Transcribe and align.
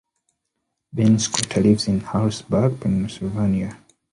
Benscoter 0.95 1.61
lives 1.61 1.87
in 1.87 1.99
Harrisburg, 1.99 2.79
Pennsylvania. 2.79 3.77